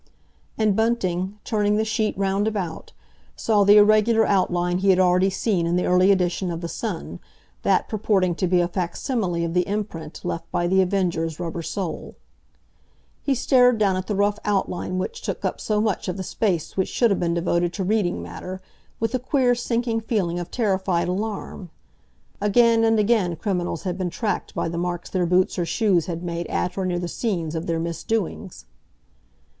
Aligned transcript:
And 0.57 0.75
Bunting, 0.75 1.37
turning 1.43 1.75
the 1.77 1.85
sheet 1.85 2.17
round 2.17 2.47
about, 2.47 2.91
saw 3.35 3.63
the 3.63 3.77
irregular 3.77 4.25
outline 4.25 4.79
he 4.79 4.89
had 4.89 4.97
already 4.97 5.29
seen 5.29 5.67
in 5.67 5.75
the 5.75 5.85
early 5.85 6.11
edition 6.11 6.49
of 6.49 6.61
the 6.61 6.67
Sun, 6.67 7.19
that 7.61 7.87
purporting 7.87 8.33
to 8.33 8.47
be 8.47 8.61
a 8.61 8.67
facsimile 8.67 9.43
of 9.43 9.53
the 9.53 9.61
imprint 9.67 10.21
left 10.25 10.49
by 10.51 10.65
The 10.65 10.81
Avenger's 10.81 11.39
rubber 11.39 11.61
sole. 11.61 12.15
He 13.21 13.35
stared 13.35 13.77
down 13.77 13.95
at 13.95 14.07
the 14.07 14.15
rough 14.15 14.39
outline 14.43 14.97
which 14.97 15.21
took 15.21 15.45
up 15.45 15.61
so 15.61 15.79
much 15.79 16.07
of 16.07 16.17
the 16.17 16.23
space 16.23 16.75
which 16.75 16.89
should 16.89 17.11
have 17.11 17.19
been 17.19 17.35
devoted 17.35 17.71
to 17.73 17.83
reading 17.83 18.23
matter 18.23 18.59
with 18.99 19.13
a 19.13 19.19
queer, 19.19 19.53
sinking 19.53 19.99
feeling 20.01 20.39
of 20.39 20.49
terrified 20.49 21.09
alarm. 21.09 21.69
Again 22.41 22.83
and 22.83 22.97
again 22.97 23.35
criminals 23.35 23.83
had 23.83 23.99
been 23.99 24.09
tracked 24.09 24.55
by 24.55 24.67
the 24.67 24.79
marks 24.79 25.11
their 25.11 25.27
boots 25.27 25.59
or 25.59 25.65
shoes 25.67 26.07
had 26.07 26.23
made 26.23 26.47
at 26.47 26.75
or 26.75 26.87
near 26.87 26.97
the 26.97 27.07
scenes 27.07 27.53
of 27.53 27.67
their 27.67 27.79
misdoings. 27.79 28.65